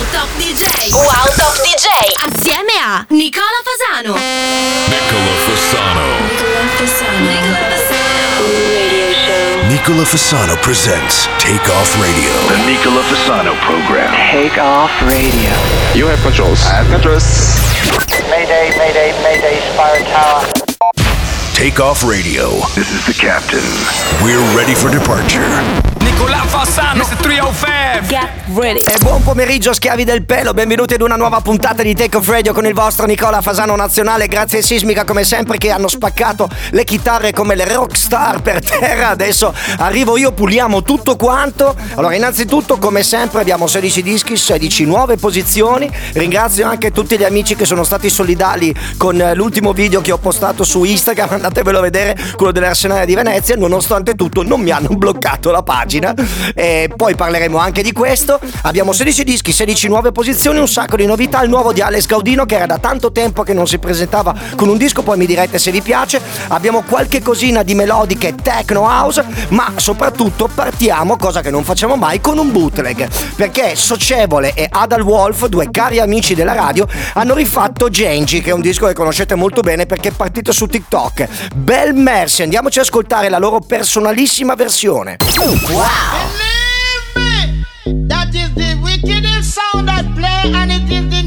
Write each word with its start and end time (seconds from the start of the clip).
Wow 0.00 0.06
Top 0.12 0.28
DJ. 0.40 0.64
Wow 0.96 1.28
Top 1.36 1.54
DJ. 1.60 1.88
Assieme 2.24 2.72
a 2.82 3.04
Nicola 3.10 3.60
Fasano. 3.62 4.14
Nicola 4.88 5.34
Fasano. 5.44 6.06
Nicola 6.24 6.64
Fasano. 6.76 7.20
Nicola 7.28 7.60
Fasano. 7.68 8.46
Radio 8.72 9.12
show. 9.12 9.68
Nicola 9.68 10.04
Fasano 10.04 10.56
presents 10.62 11.28
Take 11.36 11.70
Off 11.70 12.00
Radio. 12.00 12.32
The 12.48 12.64
Nicola 12.64 13.02
Fasano 13.02 13.52
program. 13.60 14.10
Take 14.32 14.58
off 14.58 14.90
radio. 15.02 15.52
You 15.92 16.06
have 16.06 16.22
controls. 16.22 16.64
I 16.64 16.80
have 16.82 16.88
controls. 16.88 17.60
Mayday, 18.30 18.72
mayday, 18.78 19.12
mayday, 19.22 19.60
Spire 19.74 20.02
Tower. 20.04 20.59
Take 21.60 21.78
Off 21.78 22.02
Radio. 22.02 22.60
This 22.74 22.90
is 22.90 23.04
the 23.04 23.12
captain. 23.12 23.60
We're 24.24 24.40
ready 24.56 24.74
for 24.74 24.88
departure. 24.88 25.44
Nicola 26.00 26.38
Fassano, 26.46 27.04
Mr. 27.04 27.16
305. 27.20 28.08
Get 28.08 28.28
ready. 28.54 28.80
E 28.80 28.96
buon 29.00 29.22
pomeriggio 29.22 29.72
schiavi 29.72 30.04
del 30.04 30.24
pelo, 30.24 30.52
benvenuti 30.52 30.94
ad 30.94 31.02
una 31.02 31.16
nuova 31.16 31.40
puntata 31.40 31.82
di 31.82 31.94
Take 31.94 32.16
Off 32.16 32.28
Radio 32.28 32.52
con 32.52 32.66
il 32.66 32.72
vostro 32.72 33.06
Nicola 33.06 33.40
Fasano 33.42 33.76
Nazionale, 33.76 34.26
grazie 34.26 34.60
a 34.60 34.62
Sismica 34.62 35.04
come 35.04 35.24
sempre 35.24 35.58
che 35.58 35.70
hanno 35.70 35.88
spaccato 35.88 36.48
le 36.70 36.84
chitarre 36.84 37.32
come 37.32 37.54
le 37.54 37.66
rockstar 37.66 38.40
per 38.40 38.60
terra, 38.64 39.08
adesso 39.08 39.54
arrivo 39.78 40.16
io, 40.16 40.32
puliamo 40.32 40.82
tutto 40.82 41.16
quanto. 41.16 41.74
Allora 41.94 42.14
innanzitutto 42.14 42.78
come 42.78 43.02
sempre 43.02 43.40
abbiamo 43.40 43.66
16 43.66 44.02
dischi, 44.02 44.36
16 44.36 44.84
nuove 44.86 45.16
posizioni, 45.16 45.90
ringrazio 46.14 46.66
anche 46.66 46.90
tutti 46.90 47.18
gli 47.18 47.24
amici 47.24 47.54
che 47.54 47.66
sono 47.66 47.84
stati 47.84 48.08
solidali 48.08 48.74
con 48.96 49.20
eh, 49.20 49.34
l'ultimo 49.34 49.72
video 49.72 50.00
che 50.00 50.12
ho 50.12 50.18
postato 50.18 50.64
su 50.64 50.84
Instagram, 50.84 51.49
andatevelo 51.50 51.78
a 51.78 51.82
vedere, 51.82 52.16
quello 52.36 52.52
dell'Arsenale 52.52 53.04
di 53.04 53.14
Venezia, 53.14 53.56
nonostante 53.56 54.14
tutto 54.14 54.42
non 54.42 54.60
mi 54.60 54.70
hanno 54.70 54.88
bloccato 54.90 55.50
la 55.50 55.62
pagina 55.62 56.14
e 56.54 56.90
poi 56.94 57.16
parleremo 57.16 57.58
anche 57.58 57.82
di 57.82 57.92
questo. 57.92 58.38
Abbiamo 58.62 58.92
16 58.92 59.24
dischi, 59.24 59.52
16 59.52 59.88
nuove 59.88 60.12
posizioni, 60.12 60.60
un 60.60 60.68
sacco 60.68 60.96
di 60.96 61.06
novità, 61.06 61.42
il 61.42 61.50
nuovo 61.50 61.72
di 61.72 61.80
Alex 61.80 62.06
Gaudino 62.06 62.46
che 62.46 62.54
era 62.54 62.66
da 62.66 62.78
tanto 62.78 63.10
tempo 63.10 63.42
che 63.42 63.52
non 63.52 63.66
si 63.66 63.78
presentava 63.78 64.34
con 64.54 64.68
un 64.68 64.76
disco, 64.76 65.02
poi 65.02 65.18
mi 65.18 65.26
direte 65.26 65.58
se 65.58 65.70
vi 65.72 65.82
piace. 65.82 66.20
Abbiamo 66.48 66.82
qualche 66.82 67.20
cosina 67.20 67.62
di 67.62 67.74
melodiche 67.74 68.34
techno 68.40 68.82
house, 68.82 69.24
ma 69.48 69.72
soprattutto 69.76 70.48
partiamo, 70.52 71.16
cosa 71.16 71.40
che 71.40 71.50
non 71.50 71.64
facciamo 71.64 71.96
mai, 71.96 72.20
con 72.20 72.38
un 72.38 72.52
bootleg, 72.52 73.08
perché 73.34 73.74
Socievole 73.74 74.54
e 74.54 74.68
Adal 74.70 75.02
Wolf, 75.02 75.46
due 75.46 75.68
cari 75.70 75.98
amici 75.98 76.34
della 76.34 76.52
radio, 76.52 76.86
hanno 77.14 77.34
rifatto 77.34 77.88
Genji, 77.88 78.40
che 78.40 78.50
è 78.50 78.52
un 78.52 78.60
disco 78.60 78.86
che 78.86 78.92
conoscete 78.92 79.34
molto 79.34 79.62
bene 79.62 79.86
perché 79.86 80.10
è 80.10 80.12
partito 80.12 80.52
su 80.52 80.66
TikTok. 80.66 81.39
Bel 81.54 81.94
Mercy, 81.94 82.42
andiamoci 82.42 82.78
ad 82.78 82.84
ascoltare 82.84 83.28
la 83.28 83.38
loro 83.38 83.60
personalissima 83.60 84.54
versione. 84.54 85.16
That 88.06 88.34
is 88.34 88.52
the 88.54 88.76
wickedest 88.82 89.52
sound 89.52 89.86
that 89.88 90.04
play, 90.14 90.52
and 90.52 90.70
it 90.70 90.90
is 90.90 91.08
the 91.08 91.19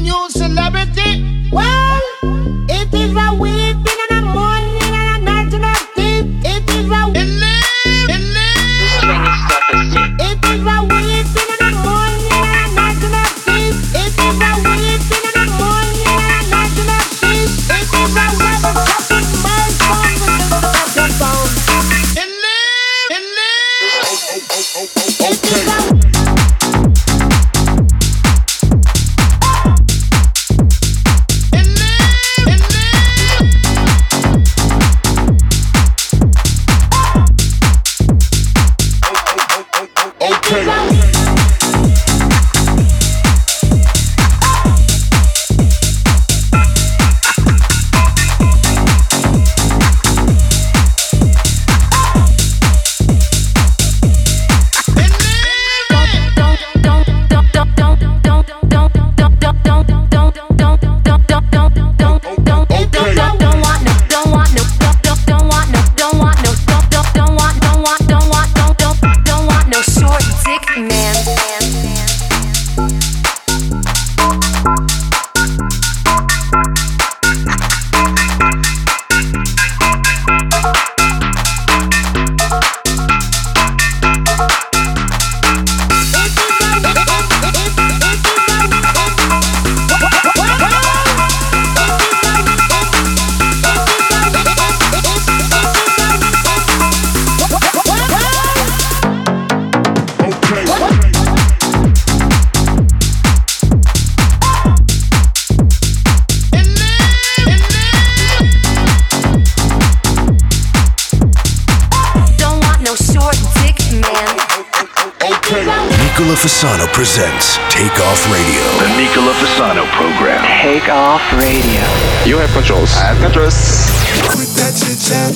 presents 116.94 117.58
Take 117.74 117.98
Off 118.06 118.22
Radio. 118.30 118.62
The 118.78 118.94
Nicola 118.94 119.34
Fasano 119.42 119.82
program. 119.98 120.38
Take 120.62 120.86
off 120.88 121.20
radio. 121.34 121.82
You 122.22 122.38
have 122.38 122.54
controls. 122.54 122.94
I 122.94 123.10
have 123.10 123.18
controls. 123.18 123.90
Quit 124.30 124.46
that 124.54 124.78
chit 124.78 125.02
chat. 125.02 125.34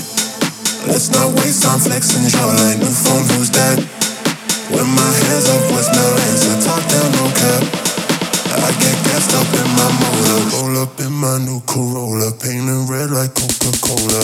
Let's 0.87 1.11
not 1.11 1.35
waste 1.35 1.67
time 1.67 1.83
flexing. 1.83 2.31
Your 2.31 2.55
line, 2.55 2.79
new 2.79 2.95
phone, 2.95 3.27
who's 3.35 3.51
that? 3.59 3.83
When 4.71 4.87
my 4.87 5.11
hands 5.27 5.51
up, 5.51 5.67
what's 5.75 5.91
my 5.91 6.07
answer? 6.31 6.55
Top 6.63 6.79
down, 6.87 7.11
no 7.19 7.27
cap. 7.35 7.63
I 8.55 8.71
get 8.79 8.95
gassed 9.11 9.35
up 9.35 9.51
in 9.51 9.67
my 9.75 9.91
motor. 9.99 10.39
Roll 10.63 10.79
up 10.79 10.95
in 11.03 11.11
my 11.11 11.43
new 11.43 11.59
Corolla. 11.67 12.39
Painted 12.39 12.87
red 12.87 13.11
like 13.11 13.35
Coca 13.35 13.75
Cola. 13.83 14.23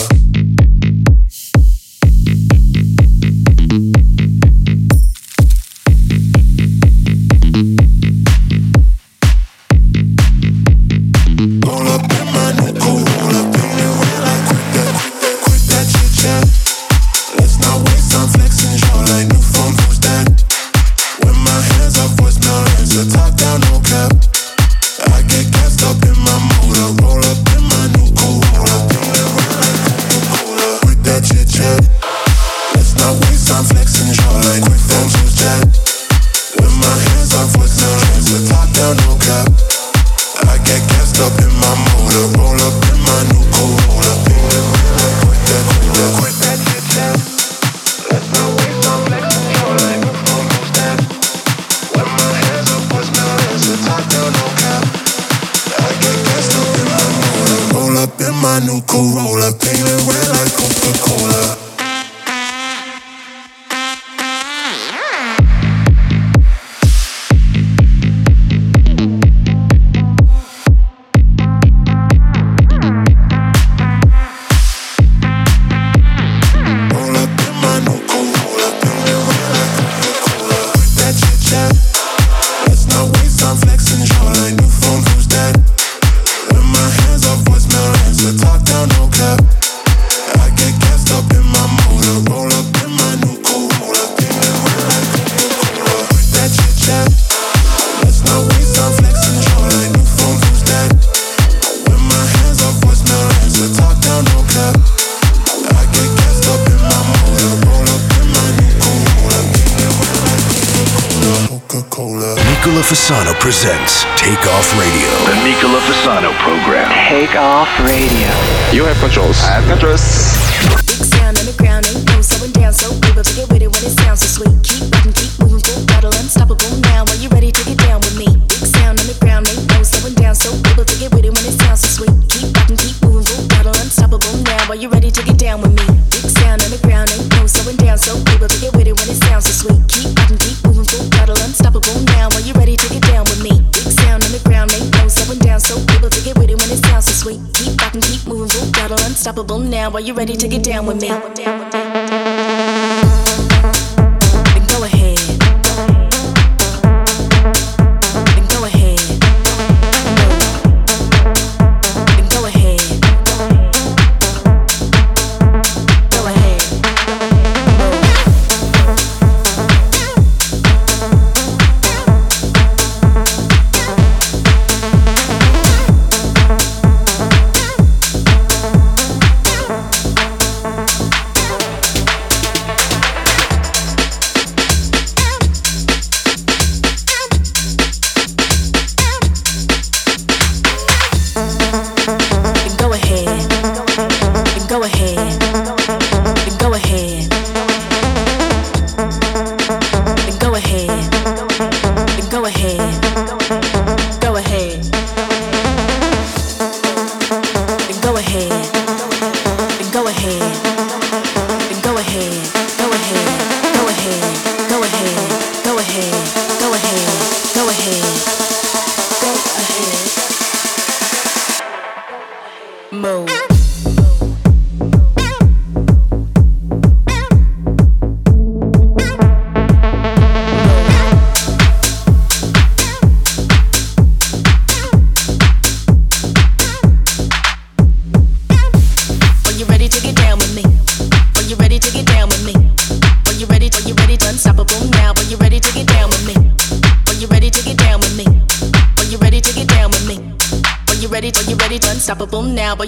unstoppable 149.35 149.59
now. 149.59 149.91
Are 149.91 149.99
you 149.99 150.13
ready 150.13 150.35
to 150.35 150.47
get 150.47 150.63
down 150.63 150.85
with 150.85 151.01
me? 151.01 151.64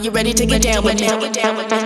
you 0.08 0.14
ready 0.14 0.34
to 0.34 0.46
get 0.46 0.62
down 0.62 0.86
with 0.86 1.02
me? 1.02 1.77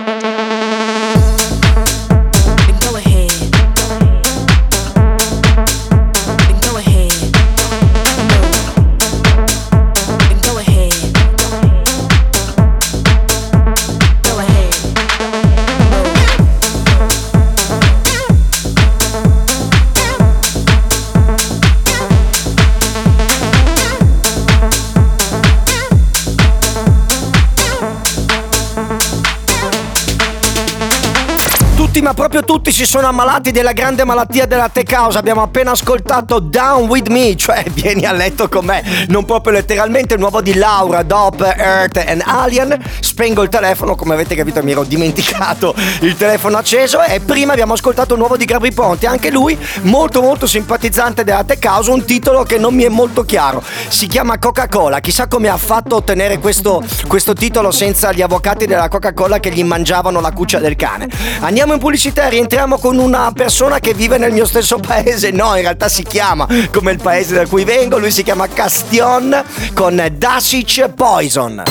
tutti 32.52 32.70
si 32.70 32.84
sono 32.84 33.06
ammalati 33.06 33.50
della 33.50 33.72
grande 33.72 34.04
malattia 34.04 34.44
della 34.44 34.68
te 34.68 34.82
causa. 34.82 35.18
Abbiamo 35.18 35.40
appena 35.40 35.70
ascoltato 35.70 36.38
Down 36.38 36.86
With 36.86 37.08
Me, 37.08 37.34
cioè 37.34 37.64
vieni 37.72 38.04
a 38.04 38.12
letto 38.12 38.46
con 38.46 38.66
me, 38.66 39.06
non 39.08 39.24
proprio 39.24 39.54
letteralmente, 39.54 40.14
il 40.14 40.20
nuovo 40.20 40.42
di 40.42 40.52
Laura, 40.52 41.02
Dop, 41.02 41.40
Earth 41.40 41.96
and 42.06 42.20
Alien, 42.22 42.78
spengo 43.12 43.42
il 43.42 43.50
telefono, 43.50 43.94
come 43.94 44.14
avete 44.14 44.34
capito 44.34 44.62
mi 44.62 44.70
ero 44.70 44.84
dimenticato 44.84 45.74
il 46.00 46.16
telefono 46.16 46.56
acceso 46.56 47.02
e 47.02 47.20
prima 47.20 47.52
abbiamo 47.52 47.74
ascoltato 47.74 48.14
un 48.14 48.20
nuovo 48.20 48.38
di 48.38 48.46
Gabri 48.46 48.72
Ponte, 48.72 49.06
anche 49.06 49.30
lui 49.30 49.58
molto 49.82 50.22
molto 50.22 50.46
simpatizzante 50.46 51.22
della 51.22 51.44
Tech 51.44 51.62
House, 51.62 51.90
un 51.90 52.06
titolo 52.06 52.42
che 52.44 52.56
non 52.56 52.74
mi 52.74 52.84
è 52.84 52.88
molto 52.88 53.22
chiaro, 53.24 53.62
si 53.88 54.06
chiama 54.06 54.38
Coca-Cola, 54.38 55.00
chissà 55.00 55.26
come 55.26 55.50
ha 55.50 55.58
fatto 55.58 55.94
a 55.94 55.98
ottenere 55.98 56.38
questo, 56.38 56.82
questo 57.06 57.34
titolo 57.34 57.70
senza 57.70 58.12
gli 58.12 58.22
avvocati 58.22 58.64
della 58.64 58.88
Coca-Cola 58.88 59.40
che 59.40 59.50
gli 59.50 59.62
mangiavano 59.62 60.18
la 60.20 60.32
cuccia 60.32 60.58
del 60.58 60.74
cane. 60.74 61.06
Andiamo 61.40 61.74
in 61.74 61.80
pubblicità 61.80 62.28
e 62.28 62.30
rientriamo 62.30 62.78
con 62.78 62.96
una 62.96 63.30
persona 63.34 63.78
che 63.78 63.92
vive 63.92 64.16
nel 64.16 64.32
mio 64.32 64.46
stesso 64.46 64.78
paese, 64.78 65.32
no 65.32 65.54
in 65.56 65.62
realtà 65.62 65.90
si 65.90 66.02
chiama 66.02 66.48
come 66.72 66.92
il 66.92 66.98
paese 67.02 67.34
da 67.34 67.46
cui 67.46 67.64
vengo, 67.64 67.98
lui 67.98 68.10
si 68.10 68.22
chiama 68.22 68.48
Castion 68.48 69.42
con 69.74 70.02
Dasic 70.16 70.88
Poison. 70.94 71.62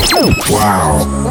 Wow. 0.47 1.30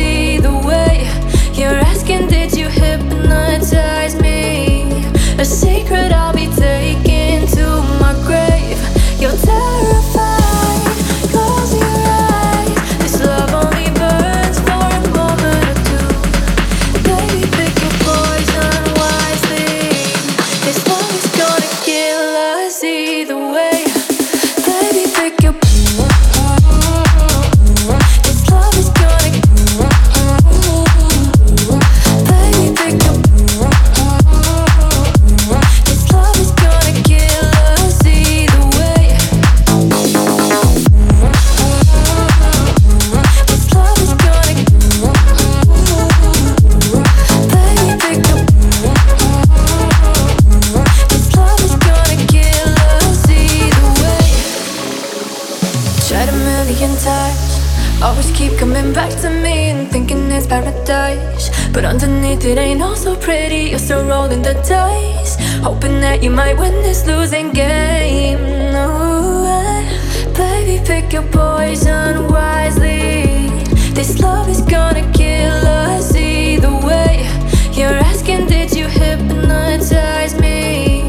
it's 60.31 60.47
paradise. 60.47 61.49
But 61.73 61.85
underneath 61.85 62.43
it 62.45 62.57
ain't 62.57 62.81
all 62.81 62.95
so 62.95 63.15
pretty. 63.15 63.69
You're 63.71 63.79
still 63.79 64.05
rolling 64.05 64.41
the 64.41 64.53
dice, 64.67 65.35
hoping 65.61 65.99
that 66.01 66.23
you 66.23 66.29
might 66.29 66.57
win 66.57 66.73
this 66.83 67.05
losing 67.05 67.51
game. 67.51 68.39
Ooh, 68.75 70.33
baby, 70.35 70.83
pick 70.85 71.13
your 71.13 71.23
poison 71.23 72.27
wisely. 72.27 73.49
This 73.93 74.19
love 74.19 74.49
is 74.49 74.61
gonna 74.61 75.09
kill 75.13 75.65
us 75.67 76.15
either 76.15 76.73
way. 76.87 77.27
You're 77.73 77.99
asking, 78.11 78.47
did 78.47 78.73
you 78.73 78.87
hypnotize 78.87 80.39
me? 80.39 81.01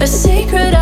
A 0.00 0.06
secret 0.06 0.74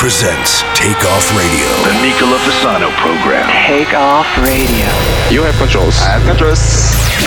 presents 0.00 0.62
Take 0.72 1.04
Off 1.12 1.28
Radio. 1.36 1.68
The 1.84 1.92
Nicola 2.00 2.38
Fasano 2.38 2.88
program. 2.96 3.44
Take 3.68 3.92
off 3.92 4.26
radio. 4.38 4.88
You 5.28 5.42
have 5.42 5.54
controls. 5.56 6.00
I 6.00 6.16
have 6.16 6.24
controls. 6.24 6.64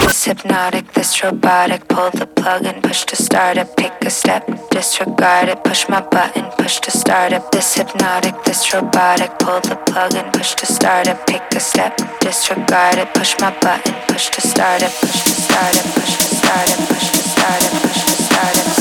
This 0.02 0.26
hypnotic, 0.26 0.92
this 0.94 1.24
robotic. 1.24 1.88
Pull 1.88 2.10
the 2.10 2.26
plug 2.26 2.66
and 2.66 2.82
push 2.82 3.04
to 3.06 3.16
start 3.16 3.58
it. 3.58 3.70
Pick 3.78 3.94
a 4.02 4.10
step, 4.10 4.50
disregard 4.72 5.50
it. 5.50 5.64
Push 5.64 5.88
my 5.88 6.02
button, 6.02 6.46
push 6.58 6.80
to 6.80 6.90
start 6.90 7.32
it. 7.32 7.44
This 7.52 7.76
hypnotic, 7.76 8.34
this 8.44 8.74
robotic. 8.74 9.38
Pull 9.38 9.62
the 9.62 9.76
plug 9.86 10.16
and 10.16 10.34
push 10.34 10.56
to 10.56 10.66
start 10.66 11.08
it. 11.08 11.18
Pick 11.28 11.44
a 11.54 11.60
step, 11.60 11.96
disregard 12.22 12.98
it. 12.98 13.14
Push 13.14 13.36
my 13.40 13.52
button, 13.60 13.94
push 14.08 14.30
to 14.30 14.42
start 14.42 14.82
it. 14.82 14.92
Push 15.00 15.22
to 15.30 15.36
start 15.46 15.76
it. 15.76 15.86
Push 15.94 16.18
to 16.18 16.36
start 16.42 16.70
it. 16.74 16.80
Push 16.90 17.08
to 17.12 17.22
start 17.30 17.64
it. 17.68 17.72
Push 17.84 18.02
to 18.02 18.24
start 18.24 18.58
it. 18.58 18.73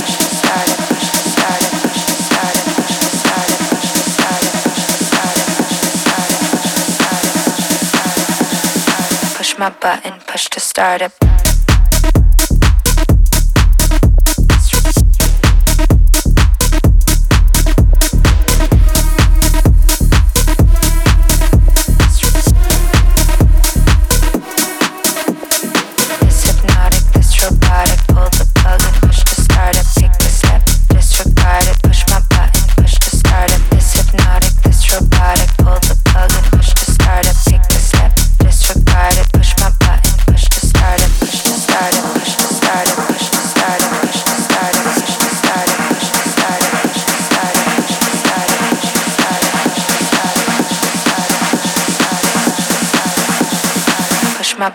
My 9.63 9.71
button, 9.71 10.19
push 10.27 10.49
to 10.49 10.59
start 10.59 11.03
it. 11.03 11.42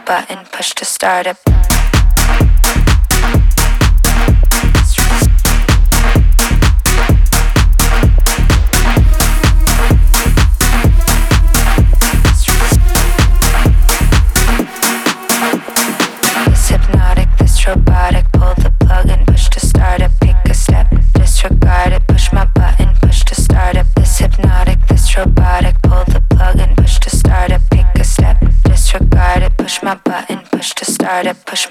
Button, 0.07 0.45
push 0.53 0.73
to 0.73 0.85
start 0.85 1.27
it. 1.27 1.56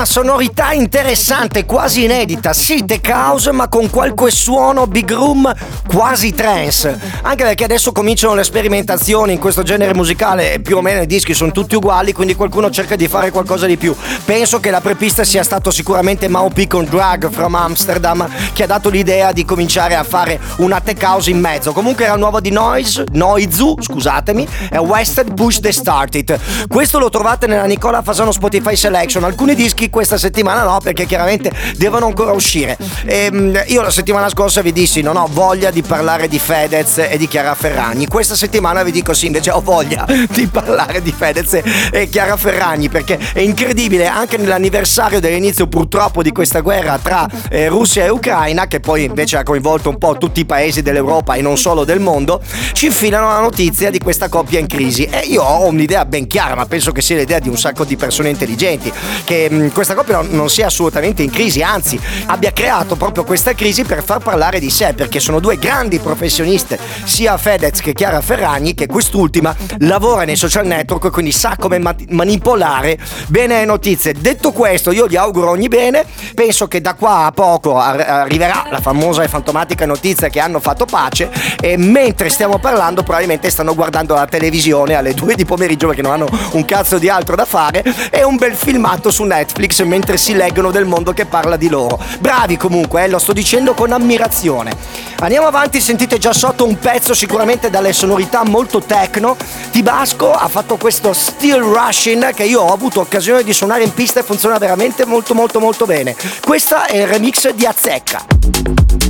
Una 0.00 0.08
sonorità 0.08 0.72
interessante, 0.72 1.66
quasi 1.66 2.04
inedita, 2.04 2.54
sì 2.54 2.86
tech 2.86 3.06
house 3.10 3.52
ma 3.52 3.68
con 3.68 3.90
qualche 3.90 4.30
suono 4.30 4.86
big 4.86 5.12
room 5.12 5.52
quasi 5.86 6.32
trance, 6.32 6.98
anche 7.20 7.44
perché 7.44 7.64
adesso 7.64 7.92
cominciano 7.92 8.32
le 8.32 8.42
sperimentazioni 8.42 9.34
in 9.34 9.38
questo 9.38 9.62
genere 9.62 9.92
musicale 9.92 10.60
più 10.60 10.78
o 10.78 10.80
meno 10.80 11.02
i 11.02 11.06
dischi 11.06 11.34
sono 11.34 11.52
tutti 11.52 11.74
uguali, 11.74 12.14
quindi 12.14 12.34
qualcuno 12.34 12.70
cerca 12.70 12.96
di 12.96 13.08
fare 13.08 13.30
qualcosa 13.30 13.66
di 13.66 13.76
più. 13.76 13.94
Penso 14.24 14.58
che 14.58 14.70
la 14.70 14.80
prepista 14.80 15.22
sia 15.22 15.42
stato 15.42 15.70
sicuramente 15.70 16.28
Maupi 16.28 16.66
con 16.66 16.86
Drag 16.86 17.28
from 17.28 17.54
Amsterdam 17.54 18.26
che 18.54 18.62
ha 18.62 18.66
dato 18.66 18.88
l'idea 18.88 19.32
di 19.32 19.44
cominciare 19.44 19.96
a 19.96 20.04
fare 20.04 20.40
una 20.58 20.80
tech 20.80 21.02
house 21.02 21.28
in 21.28 21.40
mezzo. 21.40 21.72
Comunque 21.72 22.06
era 22.06 22.16
nuovo 22.16 22.40
di 22.40 22.50
Noise, 22.50 23.04
Noizu, 23.12 23.76
scusatemi, 23.78 24.48
è 24.70 24.78
Western 24.78 25.34
Push 25.34 25.60
the 25.60 25.72
Started. 25.72 26.38
Questo 26.68 26.98
lo 26.98 27.10
trovate 27.10 27.46
nella 27.46 27.66
Nicola 27.66 28.00
Fasano 28.00 28.32
Spotify 28.32 28.74
Selection. 28.74 29.24
Alcuni 29.24 29.54
dischi 29.54 29.88
questa 29.90 30.16
settimana 30.16 30.62
no, 30.62 30.78
perché 30.82 31.04
chiaramente 31.04 31.52
devono 31.76 32.06
ancora 32.06 32.32
uscire. 32.32 32.76
Ehm, 33.04 33.62
io 33.66 33.82
la 33.82 33.90
settimana 33.90 34.28
scorsa 34.28 34.62
vi 34.62 34.72
dissi 34.72 35.00
non 35.02 35.16
ho 35.16 35.28
voglia 35.30 35.70
di 35.70 35.82
parlare 35.82 36.28
di 36.28 36.38
Fedez 36.38 36.98
e 36.98 37.18
di 37.18 37.28
Chiara 37.28 37.54
Ferragni. 37.54 38.06
Questa 38.06 38.34
settimana 38.34 38.82
vi 38.82 38.92
dico 38.92 39.12
sì, 39.12 39.26
invece 39.26 39.50
ho 39.50 39.60
voglia 39.60 40.06
di 40.30 40.46
parlare 40.46 41.02
di 41.02 41.12
Fedez 41.12 41.60
e 41.90 42.08
Chiara 42.08 42.36
Ferragni 42.36 42.88
perché 42.88 43.18
è 43.32 43.40
incredibile 43.40 44.06
anche 44.06 44.36
nell'anniversario 44.36 45.20
dell'inizio 45.20 45.66
purtroppo 45.66 46.22
di 46.22 46.32
questa 46.32 46.60
guerra 46.60 46.98
tra 46.98 47.28
eh, 47.50 47.68
Russia 47.68 48.04
e 48.04 48.08
Ucraina, 48.08 48.66
che 48.66 48.80
poi 48.80 49.04
invece 49.04 49.36
ha 49.36 49.42
coinvolto 49.42 49.88
un 49.88 49.98
po' 49.98 50.16
tutti 50.18 50.40
i 50.40 50.44
paesi 50.44 50.82
dell'Europa 50.82 51.34
e 51.34 51.42
non 51.42 51.58
solo 51.58 51.84
del 51.84 52.00
mondo, 52.00 52.40
ci 52.72 52.86
infilano 52.86 53.28
la 53.28 53.40
notizia 53.40 53.90
di 53.90 53.98
questa 53.98 54.28
coppia 54.28 54.58
in 54.58 54.66
crisi. 54.66 55.04
E 55.04 55.20
io 55.26 55.42
ho 55.42 55.66
un'idea 55.66 56.04
ben 56.04 56.26
chiara, 56.26 56.54
ma 56.54 56.66
penso 56.66 56.92
che 56.92 57.02
sia 57.02 57.16
l'idea 57.16 57.38
di 57.38 57.48
un 57.48 57.58
sacco 57.58 57.84
di 57.84 57.96
persone 57.96 58.28
intelligenti, 58.28 58.92
che 59.24 59.48
mh, 59.50 59.72
questa 59.80 59.94
coppia 59.94 60.20
non, 60.20 60.50
sia 60.50 60.66
assolutamente 60.66 61.22
in 61.22 61.30
crisi, 61.30 61.62
anzi 61.62 61.98
abbia 62.26 62.52
creato 62.52 62.96
proprio 62.96 63.24
questa 63.24 63.54
crisi 63.54 63.82
per 63.82 64.04
far 64.04 64.18
parlare 64.18 64.60
di 64.60 64.68
sé, 64.68 64.92
perché 64.92 65.20
sono 65.20 65.40
due 65.40 65.56
grandi 65.56 65.98
professioniste, 65.98 66.78
sia 67.04 67.38
Fedez 67.38 67.80
che 67.80 67.94
Chiara 67.94 68.20
Ferragni, 68.20 68.74
che 68.74 68.86
quest'ultima 68.86 69.56
lavora 69.78 70.24
nei 70.24 70.36
social 70.36 70.66
network 70.66 71.06
e 71.06 71.10
quindi 71.10 71.32
sa 71.32 71.56
come 71.58 71.78
ma- 71.78 71.94
manipolare. 72.10 72.98
Bene 73.28 73.60
le 73.60 73.64
notizie. 73.64 74.12
Detto 74.12 74.52
questo, 74.52 74.92
io 74.92 75.08
gli 75.08 75.16
auguro 75.16 75.48
ogni 75.48 75.68
bene, 75.68 76.04
penso 76.34 76.68
che 76.68 76.82
da 76.82 76.92
qua 76.92 77.24
a 77.24 77.32
poco 77.32 77.78
ar- 77.78 78.00
arriverà 78.06 78.66
la 78.70 78.80
famosa 78.80 79.22
e 79.22 79.28
fantomatica 79.28 79.86
notizia 79.86 80.28
che 80.28 80.40
hanno 80.40 80.60
fatto 80.60 80.84
pace 80.84 81.30
e 81.58 81.78
mentre 81.78 82.28
stiamo 82.28 82.58
parlando 82.58 83.02
probabilmente 83.02 83.48
stanno 83.48 83.74
guardando 83.74 84.12
la 84.12 84.26
televisione 84.26 84.92
alle 84.92 85.14
2 85.14 85.36
di 85.36 85.46
pomeriggio 85.46 85.86
perché 85.86 86.02
non 86.02 86.12
hanno 86.12 86.28
un 86.52 86.66
cazzo 86.66 86.98
di 86.98 87.08
altro 87.08 87.34
da 87.34 87.46
fare. 87.46 87.82
E 88.10 88.22
un 88.24 88.36
bel 88.36 88.54
filmato 88.54 89.10
su 89.10 89.24
Netflix 89.24 89.68
mentre 89.78 90.16
si 90.16 90.34
leggono 90.34 90.70
del 90.70 90.84
mondo 90.84 91.12
che 91.12 91.26
parla 91.26 91.56
di 91.56 91.68
loro. 91.68 91.98
Bravi 92.18 92.56
comunque, 92.56 93.04
eh, 93.04 93.08
lo 93.08 93.18
sto 93.18 93.32
dicendo 93.32 93.74
con 93.74 93.92
ammirazione. 93.92 94.72
Andiamo 95.20 95.46
avanti, 95.46 95.80
sentite 95.80 96.18
già 96.18 96.32
sotto 96.32 96.66
un 96.66 96.78
pezzo 96.78 97.14
sicuramente 97.14 97.70
dalle 97.70 97.92
sonorità 97.92 98.42
molto 98.44 98.80
techno. 98.80 99.36
Tibasco 99.70 100.32
ha 100.32 100.48
fatto 100.48 100.76
questo 100.76 101.12
Steel 101.12 101.60
Rushing 101.60 102.34
che 102.34 102.44
io 102.44 102.60
ho 102.60 102.72
avuto 102.72 103.00
occasione 103.00 103.42
di 103.42 103.52
suonare 103.52 103.84
in 103.84 103.94
pista 103.94 104.20
e 104.20 104.22
funziona 104.22 104.58
veramente 104.58 105.04
molto 105.04 105.34
molto 105.34 105.60
molto 105.60 105.86
bene. 105.86 106.16
Questo 106.40 106.82
è 106.82 106.96
il 106.96 107.06
remix 107.06 107.50
di 107.50 107.66
Azzecca. 107.66 109.09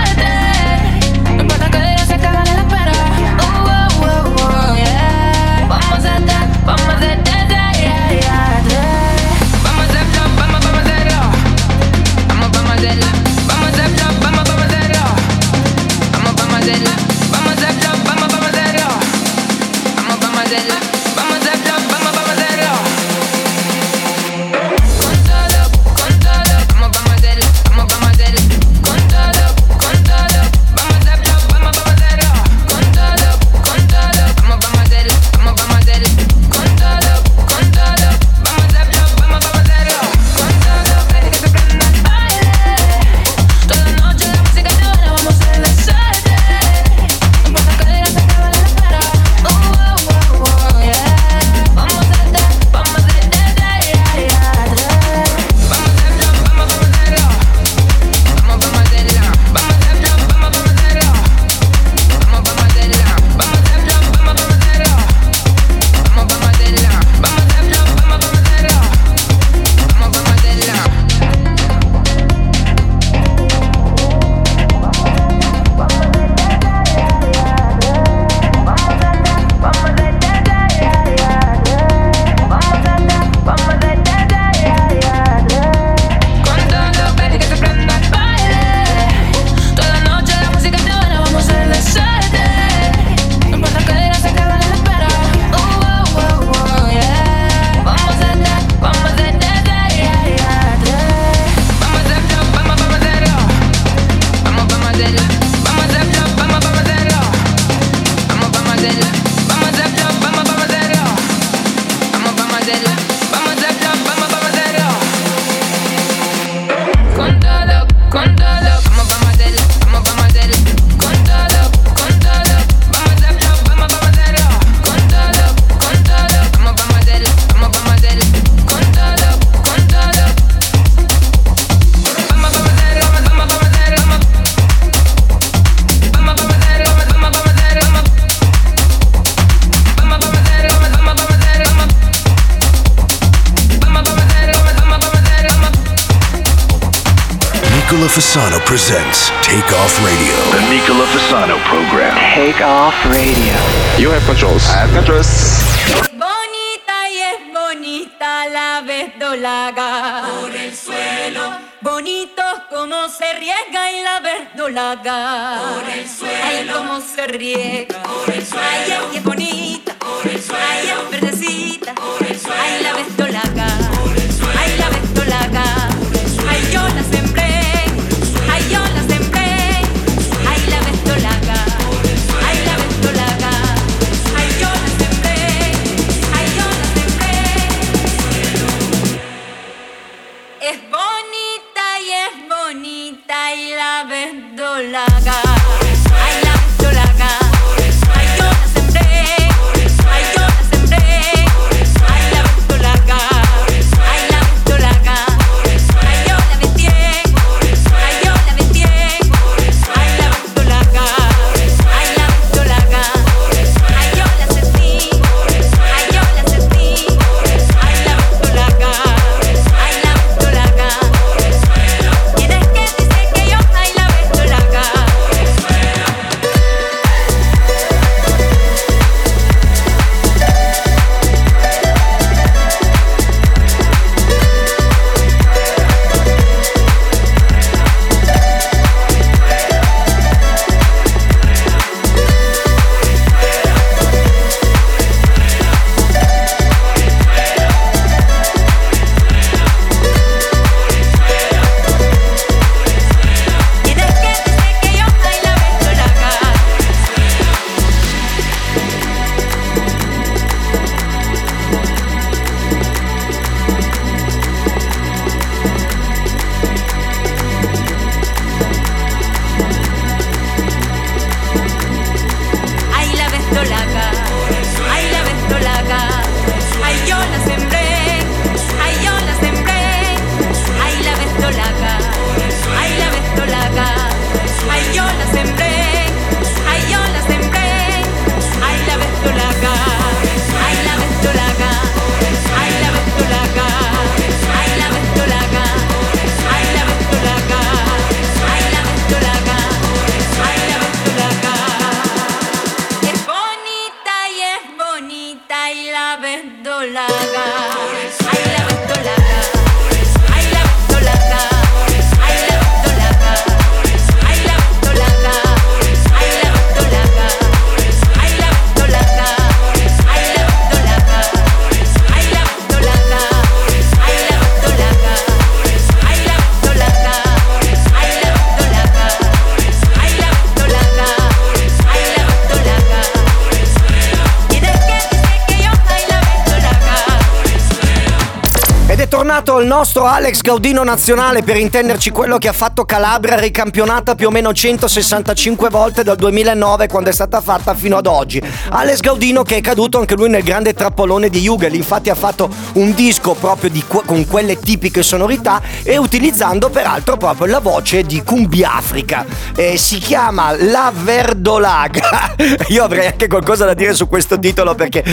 Il 339.61 339.67
nostro 339.67 340.05
Alex 340.05 340.41
Gaudino 340.41 340.83
nazionale 340.83 341.43
per 341.43 341.55
intenderci 341.55 342.09
quello 342.09 342.37
che 342.37 342.47
ha 342.47 342.53
fatto 342.53 342.83
Calabria 342.83 343.37
ricampionata 343.37 344.15
più 344.15 344.27
o 344.27 344.31
meno 344.31 344.53
165 344.53 345.69
volte 345.69 346.03
dal 346.03 346.15
2009 346.15 346.87
quando 346.87 347.09
è 347.09 347.13
stata 347.13 347.41
fatta 347.41 347.75
fino 347.75 347.97
ad 347.97 348.07
oggi. 348.07 348.41
Alex 348.69 348.99
Gaudino 349.01 349.43
che 349.43 349.57
è 349.57 349.61
caduto 349.61 349.99
anche 349.99 350.15
lui 350.15 350.29
nel 350.29 350.43
grande 350.43 350.73
trappolone 350.73 351.29
di 351.29 351.41
Jugel, 351.41 351.75
infatti 351.75 352.09
ha 352.09 352.15
fatto 352.15 352.49
un 352.73 352.93
disco 352.93 353.33
proprio 353.33 353.69
di 353.69 353.83
con 353.87 354.25
quelle 354.27 354.57
tipiche 354.57 355.03
sonorità 355.03 355.61
e 355.83 355.97
utilizzando 355.97 356.69
peraltro 356.69 357.17
proprio 357.17 357.47
la 357.47 357.59
voce 357.59 358.03
di 358.03 358.23
Cumbiafrica. 358.23 359.25
Eh, 359.55 359.77
si 359.77 359.99
chiama 359.99 360.55
La 360.57 360.91
Verdolaga. 360.93 362.35
Io 362.69 362.83
avrei 362.83 363.07
anche 363.07 363.27
qualcosa 363.27 363.65
da 363.65 363.73
dire 363.73 363.93
su 363.93 364.07
questo 364.07 364.39
titolo 364.39 364.75
perché 364.75 365.03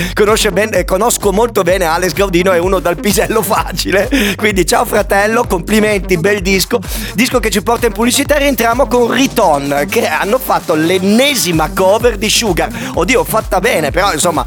ben- 0.52 0.74
eh, 0.74 0.84
conosco 0.84 1.32
molto 1.32 1.62
bene 1.62 1.84
Alex 1.84 2.12
Gaudino, 2.12 2.52
è 2.52 2.58
uno 2.58 2.78
dal 2.78 2.98
pisello 2.98 3.42
facile. 3.42 4.08
Quindi 4.38 4.64
ciao 4.64 4.84
fratello, 4.84 5.46
complimenti, 5.48 6.16
bel 6.16 6.40
disco. 6.40 6.78
Disco 7.14 7.40
che 7.40 7.50
ci 7.50 7.60
porta 7.60 7.86
in 7.86 7.92
pubblicità 7.92 8.36
e 8.36 8.38
rientriamo 8.38 8.86
con 8.86 9.10
Riton 9.10 9.84
che 9.90 10.06
hanno 10.06 10.38
fatto 10.38 10.74
l'ennesima 10.74 11.70
cover 11.74 12.16
di 12.16 12.30
Sugar. 12.30 12.70
Oddio, 12.94 13.24
fatta 13.24 13.58
bene, 13.58 13.90
però 13.90 14.12
insomma 14.12 14.46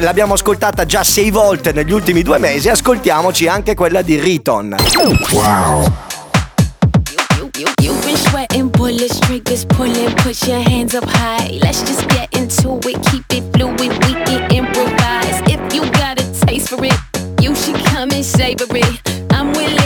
l'abbiamo 0.00 0.32
ascoltata 0.32 0.86
già 0.86 1.04
sei 1.04 1.30
volte 1.30 1.72
negli 1.72 1.92
ultimi 1.92 2.22
due 2.22 2.38
mesi, 2.38 2.70
ascoltiamoci 2.70 3.46
anche 3.46 3.74
quella 3.74 4.00
di 4.00 4.18
Riton. 4.18 4.74
You've 7.78 8.04
been 8.06 8.16
sweating 8.16 8.70
bullets, 8.70 9.18
triggers 9.18 9.66
pulling, 9.66 10.14
put 10.14 10.42
your 10.46 10.62
hands 10.66 10.94
up 10.94 11.04
high. 11.04 11.58
Let's 11.60 11.82
just 11.82 12.06
get 12.06 12.34
into 12.34 12.78
it, 12.88 12.98
keep 13.10 13.30
it 13.32 13.44
fluid, 13.52 13.78
we 13.78 14.14
can 14.24 14.50
improvise. 14.50 15.42
If 15.46 15.60
you 15.74 15.82
got 15.90 16.18
a 16.18 16.24
taste 16.46 16.70
for 16.70 16.82
it, 16.82 16.94
you 17.46 17.54
should 17.54 17.76
come 17.76 18.10
and 18.10 18.24
savor 18.24 18.66
it. 18.70 19.00
I'm 19.30 19.52
willing 19.52 19.85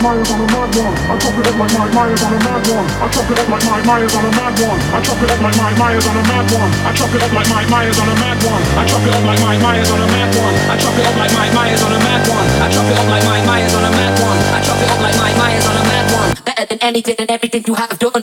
Myers 0.00 0.32
on 0.32 0.40
a 0.40 0.46
mad 0.48 0.72
one. 0.80 0.94
I 1.12 1.14
chop 1.20 1.36
it 1.36 1.46
up 1.46 1.56
like 1.60 1.72
Mike 1.76 1.92
Myers 1.92 2.22
on 2.24 2.32
a 2.32 2.40
mad 2.40 2.64
one. 2.72 2.86
I 2.88 3.06
chop 3.12 3.28
it 3.28 3.36
up 3.36 3.48
like 3.52 3.64
Mike 3.68 3.84
Myers 3.84 4.14
on 4.16 4.24
a 4.24 4.32
mad 4.32 4.56
one. 4.56 4.80
I 4.80 5.00
chop 5.04 5.20
it 5.20 5.30
up 5.30 5.40
like 5.44 5.56
Mike 5.60 5.76
Myers 5.76 6.06
on 6.08 6.16
a 6.16 6.24
mad 6.24 6.46
one. 6.56 6.70
I 6.88 6.92
chop 6.96 7.12
it 7.12 7.20
up 7.20 7.32
like 7.36 7.48
Mike 7.52 7.68
Myers 7.68 7.98
on 8.00 8.08
a 8.08 8.16
mad 8.16 8.38
one. 8.40 8.62
I 8.80 8.82
chop 8.88 9.04
it 9.04 9.12
up 9.12 9.24
like 9.28 9.40
Mike 9.44 9.60
Myers 9.60 9.90
on 9.92 10.00
a 10.00 10.08
mad 10.08 10.30
one. 10.40 10.54
I 10.72 10.76
chop 10.80 10.96
it 10.96 11.04
up 11.04 11.16
like 11.20 11.32
Mike 11.36 11.52
Myers 11.52 11.82
on 11.84 11.92
a 11.92 12.00
mad 12.00 12.22
one. 12.32 12.46
I 12.64 12.68
chop 12.72 12.88
it 12.88 12.96
up 12.96 13.08
like 13.12 13.24
Mike 13.28 13.44
Myers 13.44 13.74
on 13.76 13.84
a 13.84 13.90
mad 13.92 14.14
one. 14.24 14.38
I 14.40 14.60
chop 14.64 14.80
it 14.80 14.88
up 14.88 15.00
like 15.04 15.16
Mike 15.20 15.36
Myers 15.36 15.66
on 15.68 15.76
a 15.76 15.84
mad 15.84 16.06
one. 16.16 16.30
Better 16.48 16.64
than 16.64 16.78
anything 16.80 17.16
and 17.18 17.30
everything 17.30 17.64
you 17.66 17.74
have 17.74 17.98
done. 17.98 18.22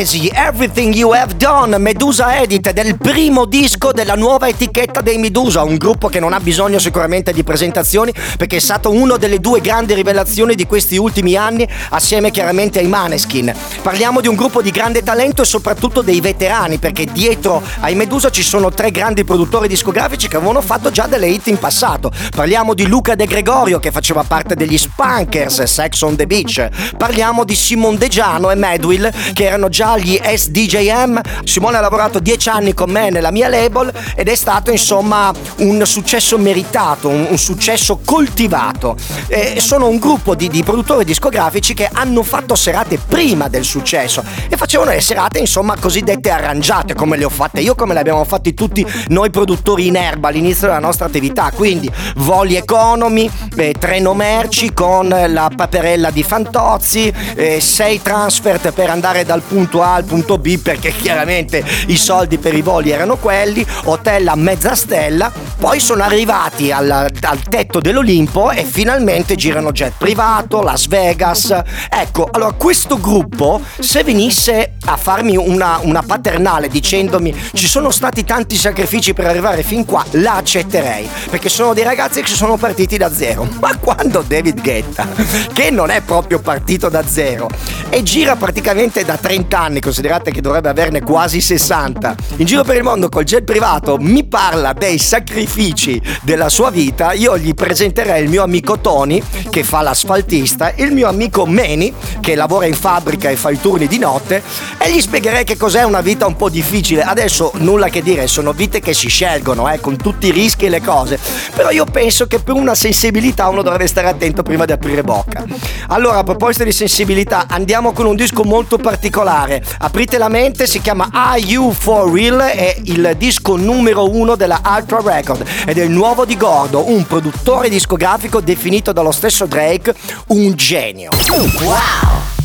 Genesi, 0.00 0.30
Everything 0.32 0.94
You 0.94 1.12
Have 1.12 1.36
Done, 1.36 1.76
Medusa 1.76 2.40
Edit 2.40 2.72
del 2.72 2.96
primo 2.96 3.44
disco 3.44 3.92
della 3.92 4.14
nuova 4.14 4.48
etichetta 4.48 5.02
dei 5.02 5.18
Medusa, 5.18 5.62
un 5.62 5.76
gruppo 5.76 6.08
che 6.08 6.20
non 6.20 6.32
ha 6.32 6.40
bisogno 6.40 6.78
sicuramente 6.78 7.34
di 7.34 7.44
presentazioni 7.44 8.10
perché 8.38 8.56
è 8.56 8.60
stato 8.60 8.90
una 8.90 9.18
delle 9.18 9.40
due 9.40 9.60
grandi 9.60 9.92
rivelazioni 9.92 10.54
di 10.54 10.64
questi 10.64 10.96
ultimi 10.96 11.36
anni 11.36 11.68
assieme 11.90 12.30
chiaramente 12.30 12.78
ai 12.78 12.86
Maneskin. 12.86 13.52
Parliamo 13.82 14.22
di 14.22 14.28
un 14.28 14.36
gruppo 14.36 14.62
di 14.62 14.70
grande 14.70 15.02
talento 15.02 15.42
e 15.42 15.44
soprattutto 15.44 16.00
dei 16.00 16.22
veterani 16.22 16.78
perché 16.78 17.04
dietro 17.04 17.62
ai 17.80 17.94
Medusa 17.94 18.30
ci 18.30 18.42
sono 18.42 18.70
tre 18.70 18.90
grandi 18.90 19.24
produttori 19.24 19.68
discografici 19.68 20.28
che 20.28 20.36
avevano 20.36 20.62
fatto 20.62 20.90
già 20.90 21.08
delle 21.08 21.28
hit 21.28 21.48
in 21.48 21.58
passato. 21.58 22.10
Parliamo 22.34 22.72
di 22.72 22.86
Luca 22.86 23.14
De 23.14 23.26
Gregorio 23.26 23.78
che 23.78 23.90
faceva 23.90 24.22
parte 24.22 24.54
degli 24.54 24.78
Spankers, 24.78 25.62
Sex 25.64 26.00
on 26.00 26.16
the 26.16 26.26
Beach. 26.26 26.68
Parliamo 26.96 27.44
di 27.44 27.54
Simon 27.54 27.98
De 27.98 28.08
Giano 28.08 28.50
e 28.50 28.54
Madwill 28.54 29.12
che 29.34 29.44
erano 29.44 29.68
già 29.68 29.88
gli 29.98 30.18
SDJM. 30.22 31.20
Simone 31.44 31.76
ha 31.76 31.80
lavorato 31.80 32.18
dieci 32.18 32.48
anni 32.48 32.74
con 32.74 32.90
me 32.90 33.10
nella 33.10 33.30
mia 33.30 33.48
label 33.48 33.92
ed 34.14 34.28
è 34.28 34.34
stato 34.34 34.70
insomma 34.70 35.32
un 35.56 35.82
successo 35.84 36.38
meritato, 36.38 37.08
un, 37.08 37.26
un 37.30 37.38
successo 37.38 38.00
coltivato. 38.04 38.96
Eh, 39.28 39.60
sono 39.60 39.88
un 39.88 39.98
gruppo 39.98 40.34
di, 40.34 40.48
di 40.48 40.62
produttori 40.62 41.04
discografici 41.04 41.74
che 41.74 41.88
hanno 41.92 42.22
fatto 42.22 42.54
serate 42.54 42.98
prima 42.98 43.48
del 43.48 43.64
successo 43.64 44.22
e 44.48 44.56
facevano 44.56 44.90
le 44.90 45.00
serate 45.00 45.38
insomma 45.38 45.76
cosiddette 45.78 46.30
arrangiate 46.30 46.94
come 46.94 47.16
le 47.16 47.24
ho 47.24 47.30
fatte 47.30 47.60
io, 47.60 47.74
come 47.74 47.94
le 47.94 48.00
abbiamo 48.00 48.24
fatte 48.24 48.54
tutti 48.54 48.86
noi 49.08 49.30
produttori 49.30 49.86
in 49.86 49.96
erba 49.96 50.28
all'inizio 50.28 50.66
della 50.66 50.78
nostra 50.78 51.06
attività. 51.06 51.50
Quindi 51.54 51.90
voli 52.16 52.56
economy, 52.56 53.30
eh, 53.56 53.74
treno 53.78 54.14
merci 54.14 54.72
con 54.72 55.08
la 55.08 55.50
paperella 55.54 56.10
di 56.10 56.22
Fantozzi, 56.22 57.12
eh, 57.34 57.60
sei 57.60 58.00
transfert 58.02 58.72
per 58.72 58.90
andare 58.90 59.24
dal 59.24 59.42
punto 59.42 59.79
punto 59.80 59.82
A 59.82 59.94
al 59.94 60.04
punto 60.04 60.38
B 60.38 60.58
perché 60.58 60.92
chiaramente 60.92 61.64
i 61.86 61.96
soldi 61.96 62.38
per 62.38 62.54
i 62.54 62.62
voli 62.62 62.90
erano 62.90 63.16
quelli, 63.16 63.64
hotel 63.84 64.28
a 64.28 64.36
mezza 64.36 64.74
stella, 64.74 65.32
poi 65.58 65.80
sono 65.80 66.02
arrivati 66.02 66.70
al, 66.70 66.90
al 66.90 67.42
tetto 67.48 67.80
dell'Olimpo 67.80 68.50
e 68.50 68.64
finalmente 68.64 69.36
girano 69.36 69.72
jet 69.72 69.94
privato, 69.96 70.62
Las 70.62 70.86
Vegas. 70.86 71.54
Ecco, 71.88 72.28
allora 72.30 72.52
questo 72.52 73.00
gruppo 73.00 73.60
se 73.78 74.02
venisse 74.04 74.74
a 74.84 74.96
farmi 74.96 75.36
una, 75.36 75.78
una 75.82 76.02
paternale 76.02 76.68
dicendomi 76.68 77.34
ci 77.54 77.66
sono 77.66 77.90
stati 77.90 78.24
tanti 78.24 78.56
sacrifici 78.56 79.14
per 79.14 79.26
arrivare 79.26 79.62
fin 79.62 79.84
qua, 79.84 80.04
la 80.12 80.36
accetterei, 80.36 81.08
perché 81.30 81.48
sono 81.48 81.72
dei 81.74 81.84
ragazzi 81.84 82.22
che 82.22 82.32
sono 82.32 82.56
partiti 82.56 82.96
da 82.96 83.12
zero. 83.12 83.48
Ma 83.60 83.76
quando 83.78 84.24
David 84.26 84.60
Guetta, 84.60 85.06
che 85.52 85.70
non 85.70 85.90
è 85.90 86.00
proprio 86.00 86.38
partito 86.40 86.88
da 86.88 87.06
zero 87.06 87.48
e 87.88 88.02
gira 88.02 88.36
praticamente 88.36 89.04
da 89.04 89.16
30 89.16 89.58
anni, 89.58 89.69
considerate 89.78 90.32
che 90.32 90.40
dovrebbe 90.40 90.68
averne 90.68 91.02
quasi 91.02 91.40
60, 91.40 92.16
in 92.38 92.46
giro 92.46 92.64
per 92.64 92.76
il 92.76 92.82
mondo 92.82 93.08
col 93.08 93.22
jet 93.22 93.44
privato, 93.44 93.96
mi 94.00 94.24
parla 94.24 94.72
dei 94.72 94.98
sacrifici 94.98 96.00
della 96.22 96.48
sua 96.48 96.70
vita, 96.70 97.12
io 97.12 97.38
gli 97.38 97.54
presenterei 97.54 98.24
il 98.24 98.28
mio 98.28 98.42
amico 98.42 98.80
Tony, 98.80 99.22
che 99.50 99.62
fa 99.62 99.82
l'asfaltista, 99.82 100.72
il 100.76 100.92
mio 100.92 101.06
amico 101.06 101.46
Meni, 101.46 101.92
che 102.20 102.34
lavora 102.34 102.66
in 102.66 102.74
fabbrica 102.74 103.30
e 103.30 103.36
fa 103.36 103.50
i 103.50 103.60
turni 103.60 103.86
di 103.86 103.98
notte, 103.98 104.42
e 104.78 104.92
gli 104.92 105.00
spiegherei 105.00 105.44
che 105.44 105.56
cos'è 105.56 105.82
una 105.82 106.00
vita 106.00 106.26
un 106.26 106.36
po' 106.36 106.48
difficile. 106.48 107.02
Adesso 107.02 107.52
nulla 107.58 107.88
che 107.88 108.02
dire, 108.02 108.26
sono 108.26 108.52
vite 108.52 108.80
che 108.80 108.94
si 108.94 109.08
scelgono, 109.08 109.70
eh, 109.70 109.78
con 109.78 109.96
tutti 109.96 110.28
i 110.28 110.30
rischi 110.32 110.64
e 110.64 110.68
le 110.70 110.80
cose, 110.80 111.18
però 111.54 111.70
io 111.70 111.84
penso 111.84 112.26
che 112.26 112.40
per 112.40 112.54
una 112.54 112.74
sensibilità 112.74 113.48
uno 113.48 113.62
dovrebbe 113.62 113.86
stare 113.86 114.08
attento 114.08 114.42
prima 114.42 114.64
di 114.64 114.72
aprire 114.72 115.02
bocca. 115.02 115.44
Allora, 115.88 116.18
a 116.18 116.22
proposito 116.24 116.64
di 116.64 116.72
sensibilità, 116.72 117.46
andiamo 117.48 117.92
con 117.92 118.06
un 118.06 118.16
disco 118.16 118.44
molto 118.44 118.78
particolare. 118.78 119.59
Aprite 119.78 120.18
la 120.18 120.28
mente, 120.28 120.66
si 120.66 120.80
chiama 120.80 121.08
Are 121.12 121.38
You 121.38 121.72
For 121.72 122.10
Real? 122.10 122.40
È 122.40 122.76
il 122.84 123.14
disco 123.16 123.56
numero 123.56 124.08
uno 124.10 124.36
della 124.36 124.60
Ultra 124.64 125.00
Record 125.02 125.44
ed 125.66 125.78
è 125.78 125.82
il 125.82 125.90
nuovo 125.90 126.24
di 126.24 126.36
Gordo, 126.36 126.90
un 126.90 127.06
produttore 127.06 127.68
discografico 127.68 128.40
definito 128.40 128.92
dallo 128.92 129.10
stesso 129.12 129.46
Drake 129.46 129.94
un 130.28 130.54
genio. 130.54 131.10
Wow! 131.30 132.38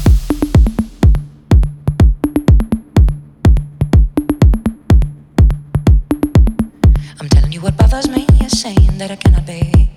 I'm 7.20 7.30
telling 7.30 7.52
you 7.52 7.62
what 7.62 7.76
bothers 7.76 8.08
me, 8.08 8.26
you're 8.40 8.50
saying 8.50 8.98
that 8.98 9.12
it 9.12 9.20
cannot 9.20 9.46
be. 9.46 9.90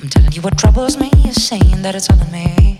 I'm 0.00 0.08
telling 0.08 0.32
you 0.32 0.42
what 0.42 0.56
troubles 0.56 0.96
me, 0.96 1.10
you're 1.22 1.32
saying 1.32 1.82
that 1.82 1.94
it's 1.94 2.08
all 2.08 2.18
on 2.20 2.30
me. 2.30 2.78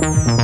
Nicola 0.00 0.43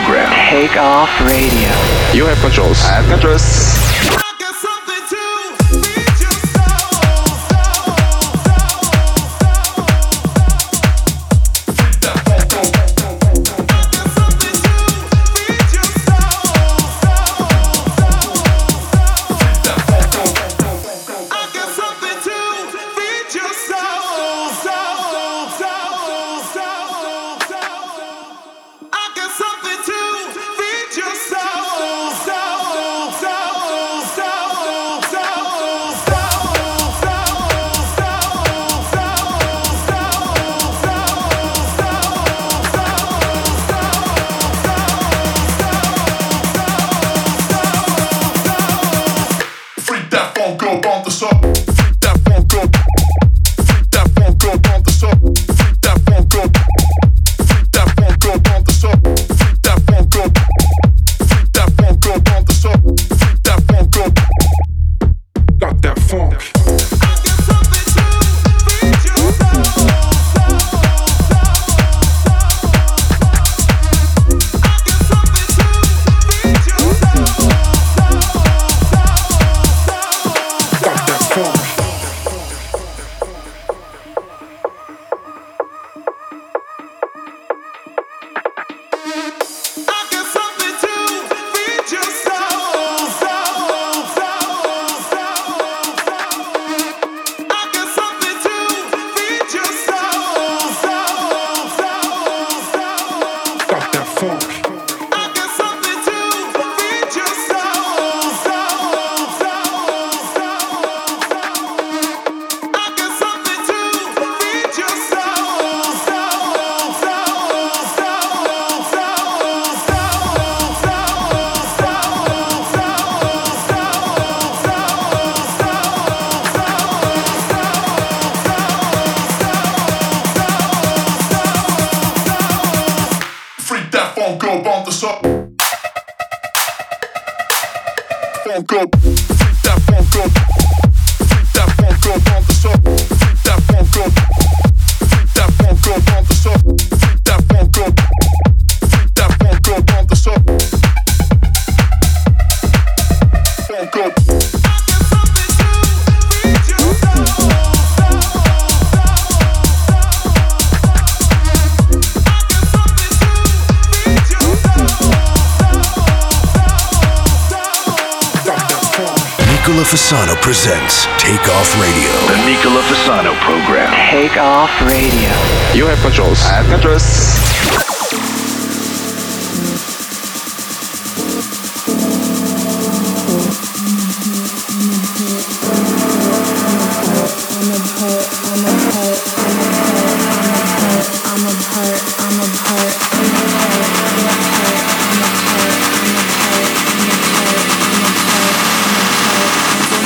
program. 0.00 0.30
Take 0.50 0.76
off 0.76 1.08
radio. 1.20 1.70
You 2.12 2.26
have 2.26 2.38
controls. 2.38 2.82
I 2.82 3.00
have 3.00 3.08
controls. 3.08 3.93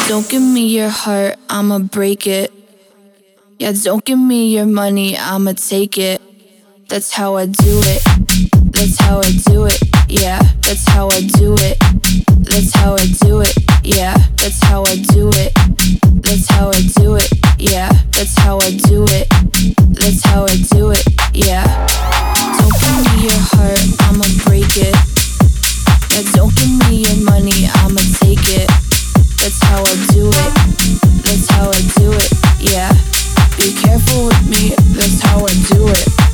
Don't 0.08 0.28
give 0.30 0.42
me 0.42 0.66
your 0.68 0.88
heart, 0.88 1.36
I'ma 1.50 1.78
break 1.80 2.26
it. 2.26 2.50
Yeah, 3.58 3.72
don't 3.72 4.02
give 4.02 4.18
me 4.18 4.54
your 4.54 4.64
money, 4.64 5.18
I'ma 5.18 5.52
take 5.52 5.98
it. 5.98 6.22
That's 6.88 7.12
how 7.12 7.36
I 7.36 7.44
do 7.44 7.54
it. 7.84 8.27
That's 8.72 8.98
how 9.00 9.18
I 9.18 9.30
do 9.50 9.64
it. 9.66 9.78
Yeah, 10.08 10.40
that's 10.62 10.86
how 10.88 11.08
I 11.08 11.20
do 11.38 11.54
it. 11.58 11.78
That's 12.38 12.72
how 12.74 12.94
I 12.94 13.06
do 13.22 13.40
it. 13.40 13.54
Yeah, 13.82 14.16
that's 14.36 14.62
how 14.64 14.82
I 14.84 14.96
do 15.12 15.30
it. 15.34 15.52
That's 16.22 16.48
how 16.48 16.68
I 16.70 16.80
do 16.96 17.16
it. 17.16 17.28
Yeah, 17.58 17.90
that's 18.12 18.38
how 18.38 18.58
I 18.58 18.70
do 18.86 19.04
it. 19.08 19.26
That's 19.90 20.22
how 20.24 20.44
I 20.44 20.56
do 20.70 20.90
it. 20.90 21.04
Yeah. 21.34 21.66
Don't 22.58 22.74
give 22.78 22.96
me 23.02 23.26
your 23.26 23.42
heart, 23.50 23.82
I'ma 24.06 24.26
break 24.46 24.70
it. 24.76 24.94
Yeah, 26.14 26.22
don't 26.34 26.54
give 26.54 26.70
me 26.88 27.02
your 27.08 27.18
money, 27.24 27.66
I'ma 27.82 28.02
take 28.22 28.46
it. 28.54 28.68
That's 29.42 29.58
how 29.64 29.82
I 29.82 29.94
do 30.14 30.30
it. 30.30 30.52
That's 31.26 31.50
how 31.50 31.70
I 31.70 31.80
do 31.98 32.12
it. 32.12 32.30
Yeah. 32.60 32.92
Be 33.56 33.74
careful 33.74 34.26
with 34.26 34.48
me. 34.48 34.74
That's 34.94 35.20
how 35.22 35.44
I 35.44 35.52
do 35.74 35.88
it. 35.88 36.27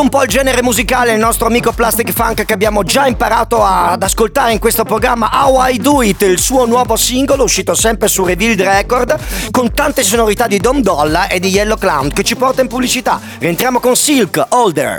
Un 0.00 0.08
po' 0.08 0.22
il 0.22 0.28
genere 0.28 0.62
musicale 0.62 1.12
il 1.12 1.18
nostro 1.18 1.46
amico 1.46 1.72
Plastic 1.72 2.12
Funk 2.12 2.44
che 2.44 2.52
abbiamo 2.52 2.82
già 2.82 3.06
imparato 3.06 3.62
ad 3.62 4.02
ascoltare 4.02 4.52
in 4.52 4.58
questo 4.58 4.84
programma 4.84 5.30
How 5.32 5.68
I 5.68 5.78
Do 5.78 6.02
It, 6.02 6.22
il 6.22 6.38
suo 6.38 6.64
nuovo 6.64 6.96
singolo 6.96 7.44
uscito 7.44 7.74
sempre 7.74 8.08
su 8.08 8.24
Revealed 8.24 8.62
Record 8.62 9.18
con 9.50 9.72
tante 9.72 10.02
sonorità 10.02 10.46
di 10.46 10.58
Dom 10.58 10.80
Dolla 10.80 11.28
e 11.28 11.38
di 11.38 11.48
Yellow 11.48 11.76
Clown 11.76 12.10
che 12.12 12.22
ci 12.22 12.36
porta 12.36 12.62
in 12.62 12.68
pubblicità. 12.68 13.20
Rientriamo 13.38 13.78
con 13.78 13.94
Silk, 13.94 14.44
Older. 14.50 14.98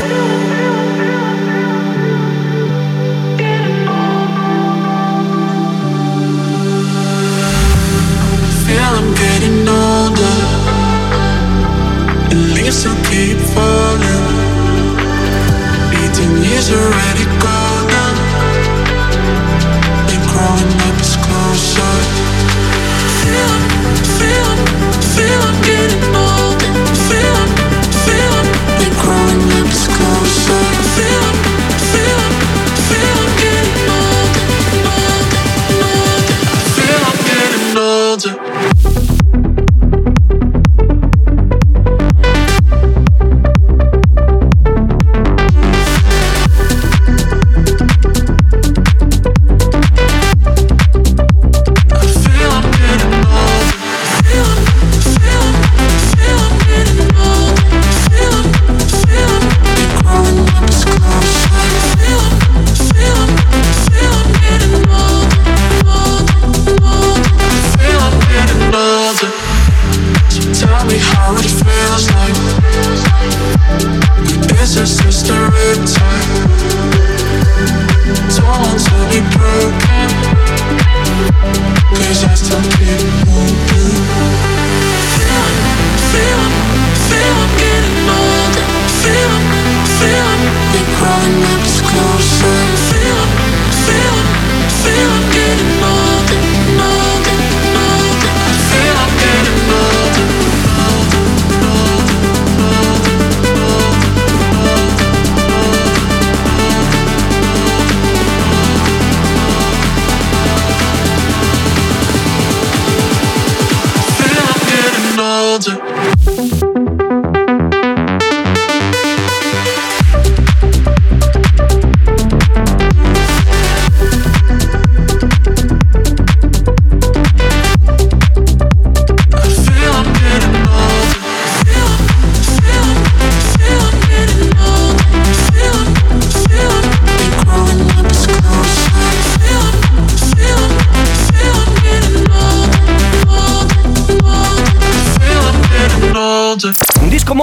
feel 0.00 0.69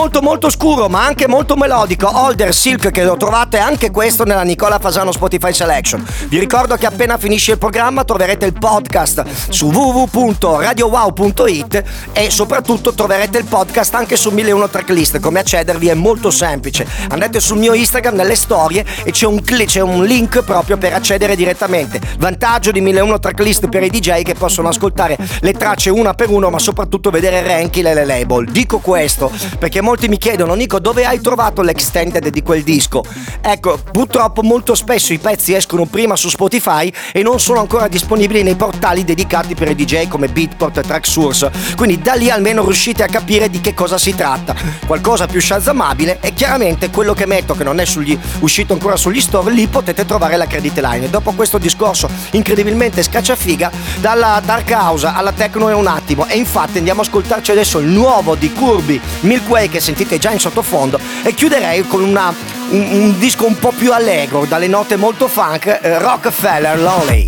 molto 0.07 0.21
molto 0.21 0.49
scuro 0.49 0.87
ma 0.87 1.03
anche 1.03 1.27
molto 1.27 1.57
melodico, 1.57 2.09
Older 2.09 2.53
Silk, 2.53 2.91
che 2.91 3.03
lo 3.03 3.17
trovate 3.17 3.57
anche 3.57 3.91
questo 3.91 4.23
nella 4.23 4.43
Nicola 4.43 4.79
Fasano 4.79 5.11
Spotify 5.11 5.51
Selection. 5.51 6.01
Vi 6.29 6.39
ricordo 6.39 6.77
che 6.77 6.85
appena 6.85 7.17
finisce 7.17 7.51
il 7.51 7.57
programma 7.57 8.05
troverete 8.05 8.45
il 8.45 8.53
podcast 8.53 9.25
su 9.49 9.69
www.radiowow.it 9.69 11.83
e 12.13 12.29
soprattutto 12.29 12.93
troverete 12.93 13.37
il 13.37 13.43
podcast 13.43 13.95
anche 13.95 14.15
su 14.15 14.29
1001 14.29 14.69
Tracklist. 14.69 15.19
Come 15.19 15.39
accedervi 15.39 15.89
è 15.89 15.93
molto 15.93 16.31
semplice. 16.31 16.87
Andate 17.09 17.41
sul 17.41 17.57
mio 17.57 17.73
Instagram 17.73 18.15
nelle 18.15 18.37
storie 18.37 18.85
e 19.03 19.11
c'è 19.11 19.25
un, 19.25 19.41
cli- 19.41 19.65
c'è 19.65 19.81
un 19.81 20.05
link 20.05 20.41
proprio 20.43 20.77
per 20.77 20.93
accedere 20.93 21.35
direttamente. 21.35 21.99
Vantaggio 22.17 22.71
di 22.71 22.79
1001 22.79 23.19
Tracklist 23.19 23.67
per 23.67 23.83
i 23.83 23.89
DJ 23.89 24.21
che 24.21 24.35
possono 24.35 24.69
ascoltare 24.69 25.17
le 25.41 25.51
tracce 25.51 25.89
una 25.89 26.13
per 26.13 26.29
uno 26.29 26.49
ma 26.49 26.59
soprattutto 26.59 27.09
vedere 27.09 27.39
il 27.39 27.45
ranking 27.45 27.87
e 27.87 27.93
le 27.93 28.05
label. 28.05 28.49
Dico 28.49 28.77
questo 28.77 29.29
perché 29.59 29.81
molti 29.81 29.95
mi 30.05 30.17
chiedono 30.19 30.53
Nico 30.53 30.79
dove 30.79 31.05
hai 31.05 31.19
trovato 31.19 31.63
l'extended 31.63 32.27
di 32.27 32.43
quel 32.43 32.61
disco? 32.61 33.03
Ecco, 33.41 33.79
purtroppo 33.91 34.43
molto 34.43 34.75
spesso 34.75 35.13
i 35.13 35.17
pezzi 35.17 35.53
escono 35.53 35.85
prima 35.85 36.15
su 36.15 36.29
Spotify 36.29 36.91
e 37.11 37.23
non 37.23 37.39
sono 37.39 37.59
ancora 37.59 37.87
disponibili 37.87 38.43
nei 38.43 38.55
portali 38.55 39.03
dedicati 39.03 39.55
per 39.55 39.69
i 39.69 39.75
DJ 39.75 40.07
come 40.07 40.27
Beatport 40.27 40.77
e 40.77 40.81
Tracksource. 40.81 41.51
Quindi 41.75 41.99
da 41.99 42.13
lì 42.13 42.29
almeno 42.29 42.63
riuscite 42.63 43.01
a 43.03 43.07
capire 43.07 43.49
di 43.49 43.59
che 43.59 43.73
cosa 43.73 43.97
si 43.97 44.13
tratta. 44.13 44.53
Qualcosa 44.85 45.25
più 45.25 45.41
shazamabile 45.41 46.19
e 46.21 46.33
chiaramente 46.33 46.91
quello 46.91 47.15
che 47.15 47.25
metto 47.25 47.55
che 47.55 47.63
non 47.63 47.79
è 47.79 47.85
sugli- 47.85 48.19
uscito 48.39 48.73
ancora 48.73 48.95
sugli 48.95 49.21
store, 49.21 49.51
lì 49.51 49.65
potete 49.67 50.05
trovare 50.05 50.37
la 50.37 50.45
credit 50.45 50.77
line. 50.79 51.09
Dopo 51.09 51.31
questo 51.31 51.57
discorso 51.57 52.09
incredibilmente 52.31 53.01
scacciafiga, 53.01 53.71
dalla 53.99 54.41
dark 54.43 54.69
house 54.69 55.07
alla 55.07 55.31
techno 55.31 55.69
è 55.69 55.73
un 55.73 55.87
attimo. 55.87 56.27
E 56.27 56.37
infatti 56.37 56.77
andiamo 56.77 57.01
a 57.01 57.03
ascoltarci 57.03 57.51
adesso 57.51 57.79
il 57.79 57.87
nuovo 57.87 58.35
di 58.35 58.51
Kirby, 58.51 58.99
Milk 59.21 59.49
Way 59.49 59.69
che 59.69 59.79
sentite 59.87 60.17
già 60.17 60.31
in 60.31 60.39
sottofondo 60.39 60.99
e 61.23 61.33
chiuderei 61.33 61.87
con 61.87 62.03
una- 62.03 62.33
un, 62.71 62.87
un 62.91 63.19
disco 63.19 63.45
un 63.45 63.57
po' 63.57 63.71
più 63.71 63.93
allegro, 63.93 64.43
dalle 64.45 64.67
note 64.67 64.97
molto 64.97 65.29
funk, 65.29 65.79
eh, 65.81 65.97
Rockefeller 65.97 66.77
Lonely. 66.77 67.27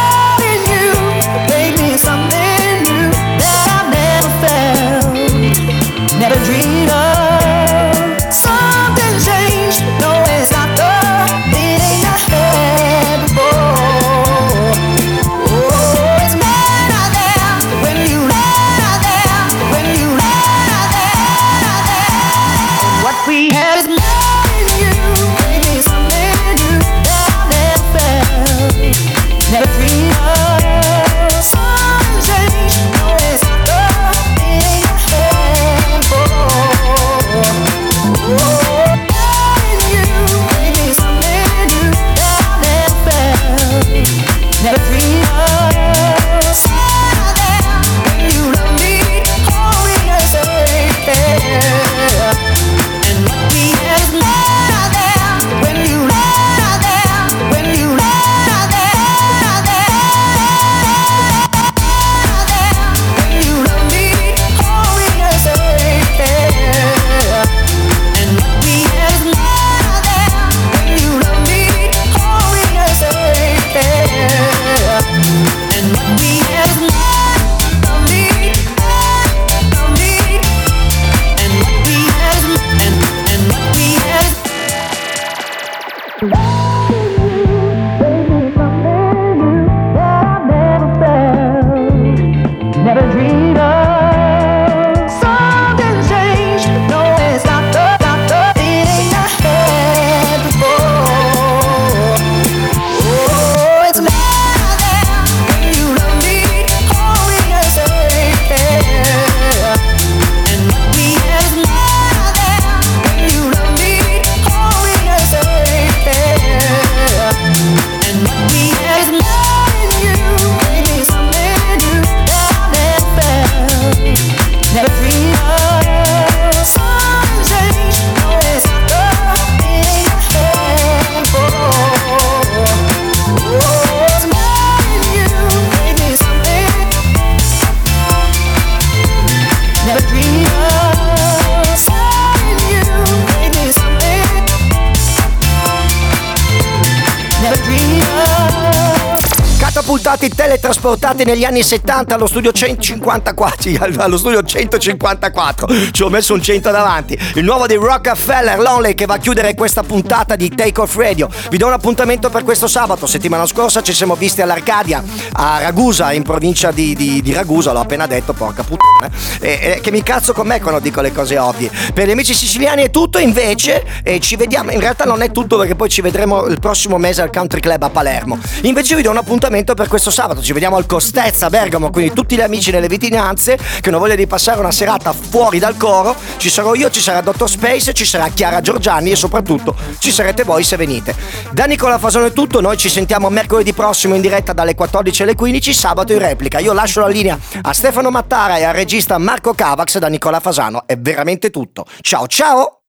Teletrasportati 150.71 151.25
negli 151.25 151.43
anni 151.43 151.63
70 151.63 152.15
allo 152.15 152.27
studio 152.27 152.51
154, 152.51 153.61
sì, 153.61 153.77
allo 153.97 154.17
studio 154.17 154.41
154, 154.41 155.67
ci 155.91 156.01
ho 156.01 156.09
messo 156.09 156.33
un 156.33 156.41
100 156.41 156.71
davanti. 156.71 157.17
Il 157.35 157.43
nuovo 157.43 157.67
di 157.67 157.75
Rockefeller 157.75 158.57
Lonely 158.59 158.93
che 158.93 159.05
va 159.05 159.15
a 159.15 159.17
chiudere 159.17 159.53
questa 159.53 159.83
puntata 159.83 160.35
di 160.35 160.49
Take 160.49 160.79
Off 160.79 160.95
Radio. 160.95 161.29
Vi 161.49 161.57
do 161.57 161.67
un 161.67 161.73
appuntamento 161.73 162.29
per 162.29 162.43
questo 162.43 162.67
sabato. 162.67 163.05
Settimana 163.05 163.45
scorsa 163.45 163.81
ci 163.81 163.91
siamo 163.91 164.15
visti 164.15 164.41
all'Arcadia 164.41 165.03
a 165.33 165.59
Ragusa, 165.59 166.13
in 166.13 166.23
provincia 166.23 166.71
di, 166.71 166.95
di- 166.95 167.21
di 167.21 167.33
Ragusa, 167.33 167.73
l'ho 167.73 167.81
appena 167.81 168.07
detto, 168.07 168.31
porca 168.33 168.63
puttana. 168.63 169.13
E, 169.41 169.59
e 169.75 169.79
che 169.81 169.91
mi 169.91 170.03
cazzo 170.03 170.31
con 170.31 170.47
me 170.47 170.61
quando 170.61 170.79
dico 170.79 171.01
le 171.01 171.11
cose 171.11 171.37
ovvie. 171.37 171.69
Per 171.93 172.07
gli 172.07 172.11
amici 172.11 172.33
siciliani 172.33 172.83
è 172.83 172.89
tutto, 172.89 173.17
invece, 173.17 173.83
e 174.03 174.19
ci 174.19 174.37
vediamo. 174.37 174.71
In 174.71 174.79
realtà 174.79 175.03
non 175.03 175.21
è 175.21 175.31
tutto 175.31 175.57
perché 175.57 175.75
poi 175.75 175.89
ci 175.89 176.01
vedremo 176.01 176.45
il 176.45 176.59
prossimo 176.59 176.97
mese 176.97 177.21
al 177.21 177.29
Country 177.29 177.59
Club 177.59 177.83
a 177.83 177.89
Palermo. 177.89 178.39
Invece 178.61 178.95
vi 178.95 179.01
do 179.01 179.09
un 179.09 179.17
appuntamento 179.17 179.73
per 179.73 179.89
questo 179.89 180.11
sabato. 180.11 180.41
Ci 180.41 180.53
vediamo 180.53 180.60
al 180.65 180.85
Costezza 180.85 181.49
Bergamo, 181.49 181.89
quindi 181.89 182.13
tutti 182.13 182.35
gli 182.35 182.41
amici 182.41 182.71
nelle 182.71 182.87
vicinanze 182.87 183.57
che 183.57 183.89
hanno 183.89 183.99
voglia 183.99 184.15
di 184.15 184.27
passare 184.27 184.59
una 184.59 184.71
serata 184.71 185.13
fuori 185.13 185.59
dal 185.59 185.77
coro. 185.77 186.15
Ci 186.37 186.49
sarò 186.49 186.73
io, 186.75 186.89
ci 186.89 187.01
sarà 187.01 187.21
Dottor 187.21 187.49
Space, 187.49 187.93
ci 187.93 188.05
sarà 188.05 188.27
Chiara 188.29 188.61
Giorgiani 188.61 189.11
e 189.11 189.15
soprattutto 189.15 189.75
ci 189.99 190.11
sarete 190.11 190.43
voi 190.43 190.63
se 190.63 190.77
venite. 190.77 191.15
Da 191.51 191.65
Nicola 191.65 191.97
Fasano 191.97 192.25
è 192.25 192.33
tutto, 192.33 192.61
noi 192.61 192.77
ci 192.77 192.89
sentiamo 192.89 193.29
mercoledì 193.29 193.73
prossimo 193.73 194.15
in 194.15 194.21
diretta 194.21 194.53
dalle 194.53 194.75
14 194.75 195.23
alle 195.23 195.35
15, 195.35 195.73
sabato 195.73 196.13
in 196.13 196.19
replica. 196.19 196.59
Io 196.59 196.73
lascio 196.73 197.01
la 197.01 197.07
linea 197.07 197.37
a 197.61 197.73
Stefano 197.73 198.09
Mattara 198.09 198.57
e 198.57 198.63
al 198.63 198.73
regista 198.73 199.17
Marco 199.17 199.53
Cavax 199.53 199.97
da 199.97 200.07
Nicola 200.07 200.39
Fasano. 200.39 200.83
È 200.85 200.97
veramente 200.97 201.49
tutto. 201.49 201.85
Ciao 202.01 202.27
ciao! 202.27 202.75